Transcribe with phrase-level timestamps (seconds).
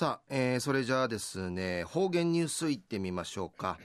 [0.00, 3.78] さあ、えー、それじゃあですね、方言ニュースいってみましょうか。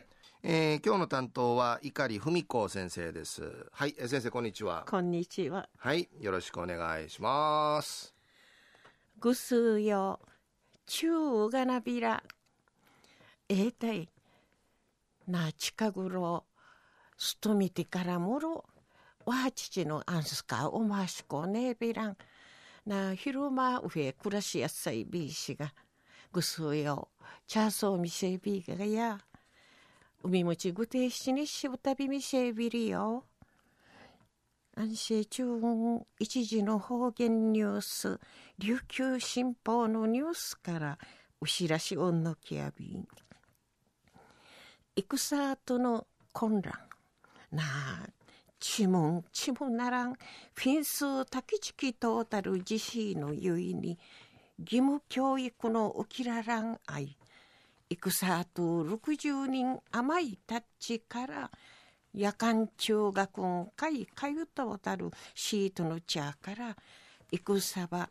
[0.44, 3.68] えー、今日の担当は碇文子先生です。
[3.74, 4.86] はい、えー、先生こんにちは。
[4.90, 5.68] こんにちは。
[5.78, 8.16] はい、よろしくお願いします。
[9.20, 10.22] ぐすよ、
[10.86, 12.24] ちゅうがなびら。
[13.50, 14.10] ええたい。
[15.28, 16.46] な、近頃、
[17.18, 18.66] すとみてからもろ、
[19.26, 22.18] わちちのアンスカおましこねびらん。
[22.86, 25.74] な、昼間上暮らしやすいビーシが、
[26.36, 27.08] ぐすよ、
[27.48, 29.18] チャーソーみせびがや、
[30.22, 33.24] 海もちぐてしにしぶたびみせびりよ。
[34.76, 35.46] 安心中
[36.20, 38.20] 一時の方言ニュース、
[38.60, 40.98] 琉球新報のニュースから、
[41.40, 43.08] お知らしおんのきやびん。
[44.98, 46.74] 戦後の混乱。
[47.50, 48.10] なあ、
[48.60, 53.98] ちもんちもならん、フィンスタキチキトータル自身のゆいに、
[54.60, 57.18] 義務教育の起きららん愛。
[57.90, 61.52] 戦と60人甘いタッチから、
[62.14, 66.76] 夜間中学ん会かゆとたるシートの茶から、
[67.32, 68.10] 戦場、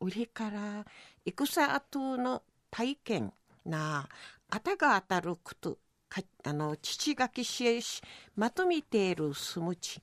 [0.00, 0.86] 売りから、
[1.26, 3.32] 戦後の体験
[3.64, 4.08] な、
[4.50, 8.02] ああたが当たることか、あの、父がきしえし、
[8.36, 10.00] まとめているすむち、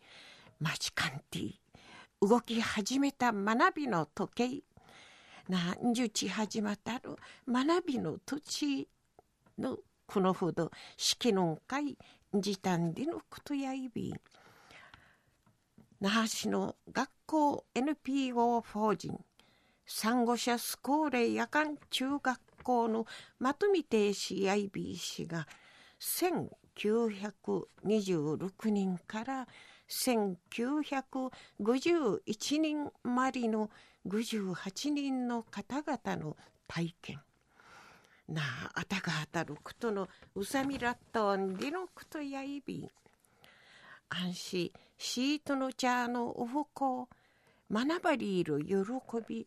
[0.60, 1.54] マジカンティ、
[2.22, 4.71] 動き始めた学びの時計、
[5.50, 7.16] 何十ち始またる
[7.48, 8.88] 学びの土地
[9.58, 11.98] のこのほど式の会
[12.34, 14.14] 時短でのことやいび
[16.00, 19.20] 那覇市の学校 NPO 法人
[19.86, 23.06] 産後者スコーレ夜間中学校の
[23.40, 25.48] まとめて CIB が
[26.00, 29.48] 1926人から
[29.92, 33.70] 1951人まりの
[34.08, 37.20] 58人の方々の体験。
[38.30, 38.42] な
[38.74, 42.90] あ、あたが当たることのうさみらったんでのことやいびん。
[44.10, 47.10] 安心、シートの茶のおふこ、
[47.70, 48.76] 学ばりいる喜
[49.28, 49.46] び、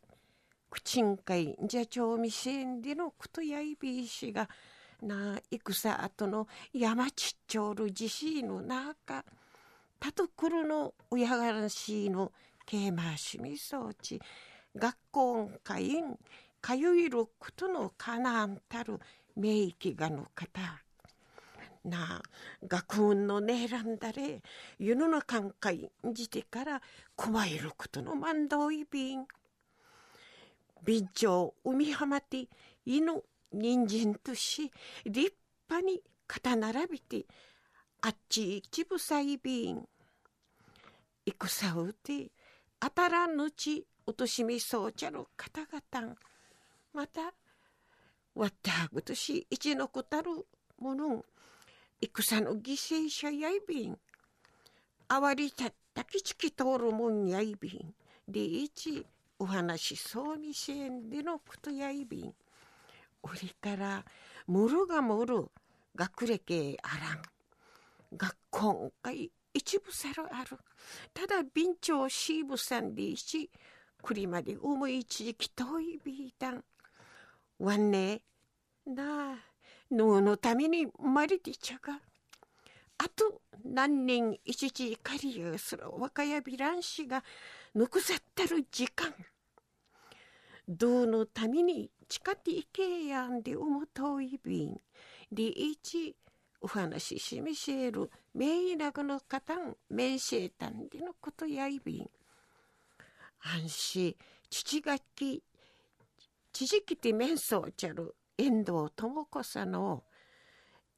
[0.70, 4.48] 口んかいじゃちょうみせんでのことやいびしが、
[5.02, 9.24] なあ戦後の山ちっちょる地震の中、
[10.04, 12.30] たとくるの親がらしいの
[12.66, 14.20] けましみそうち、
[14.76, 16.18] 学校会員、
[16.60, 19.00] かゆいることのかなんたる
[19.34, 20.60] 名域がの方。
[21.86, 22.22] なあ、
[22.66, 24.42] 学問のねらんだれ、
[24.78, 26.82] 世の中んかいんじてから
[27.16, 29.24] こまえることの万道いびん。
[30.84, 32.50] 備長海浜て
[32.84, 33.22] 犬
[33.54, 34.70] 人参とし、
[35.06, 35.34] 立
[35.70, 37.24] 派に肩並びて、
[38.02, 39.88] あっち一部細便。
[41.26, 42.30] 戦うて、
[42.80, 46.14] あたらぬち、落としみそうちゃる方々。
[46.92, 47.32] また、
[48.34, 50.46] わったぐとし、一のこたる
[50.78, 51.24] もの、
[52.00, 53.98] 戦の犠牲者やいびん。
[55.08, 57.94] あわりたったきちき通るもんやいびん。
[58.28, 59.06] で、一、
[59.38, 62.34] お話しそうみせんでのことやいびん。
[63.22, 64.04] おりから
[64.46, 65.46] むるがむる
[65.94, 67.22] 学歴あらん。
[68.16, 69.10] 学校が
[69.54, 70.58] 一部さるある。
[71.14, 73.50] ただ便長シーブさんでいし、
[74.02, 76.64] くりまで思い一時期遠いビータン。
[77.60, 78.20] わんね、
[78.84, 79.36] なあ、
[79.90, 82.00] ののために生まれてちゃが。
[82.98, 87.24] あと何年一時狩りをする若やびらんしが、
[87.74, 89.14] ぬくさったる時間。
[90.68, 94.80] どうのために近っていけやんで思うといびん。
[95.30, 96.16] でいち、
[96.64, 102.10] お話ししみせる、めいなぐのかたん、めんせいたんでのことやいびん。
[103.40, 104.16] 安心、
[104.48, 105.42] 父がき、
[106.54, 110.04] 父きてめんそうちゃる、遠藤智子さんの、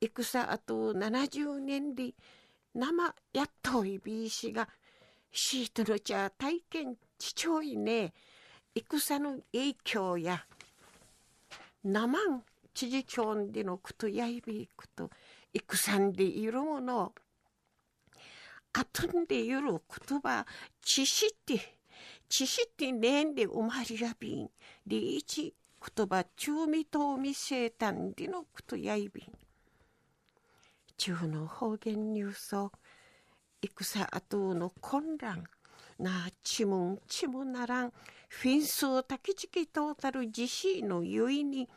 [0.00, 2.14] 戦あと70年で、
[2.72, 4.68] 生やっといびいしが、
[5.32, 8.14] シートの茶体験ちちょいね、
[8.72, 10.46] 戦の影響や
[11.82, 15.10] 生ん知事町でのことやいびくと
[15.72, 17.12] 戦でいるもの
[18.72, 20.46] あとんでいる言葉
[20.82, 21.78] 知識って
[22.28, 24.50] 知識ってねんで生まれやびん
[24.86, 25.54] でいち
[25.96, 29.32] 言葉中味と見せたんでのことやいびん
[30.96, 32.72] 中の方言ニュースを
[33.62, 35.44] 戦後の混乱
[35.98, 37.92] なちむんちむならん、
[38.28, 41.68] フィンスをたきちきとたる自身のゆいに、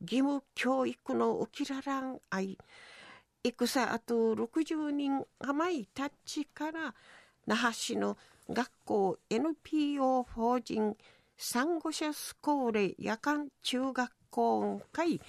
[0.00, 2.58] 義務教育の起きららん愛、
[3.44, 6.94] 戦あと60人甘いタッチから、
[7.44, 8.16] 那覇市の
[8.48, 10.96] 学校 NPO 法人
[11.36, 15.20] 産後者スコーレ夜間中学今回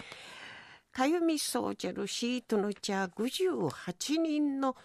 [0.91, 4.75] かゆみそうじゃるシートの茶58人の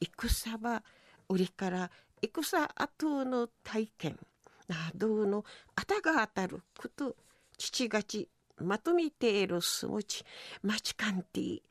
[0.00, 0.82] 戦場
[1.28, 1.90] 売りから
[2.20, 4.18] 戦後の体験
[4.66, 5.44] などの
[5.76, 7.14] あたが当たること
[7.56, 8.28] 父がち
[8.58, 10.24] まとめているすもち
[10.62, 11.62] マチカンティ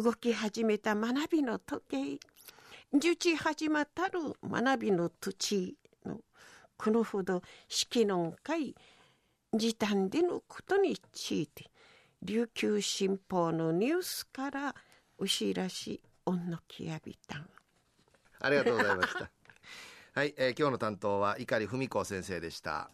[0.00, 6.20] 動き始めた学びの時計受ち始まったる学びの土地の
[6.76, 8.76] このほど式の会
[9.52, 11.68] 時短でのことについて
[12.22, 14.74] 琉球新報のニュースから
[15.18, 17.38] 牛らしおんのきやびた。
[17.38, 17.48] ん
[18.40, 19.30] ありがとうございました。
[20.14, 22.90] はい、えー、今日の担当は碇文子先生でした。